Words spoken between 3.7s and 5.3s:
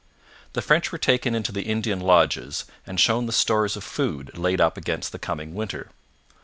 of food laid up against the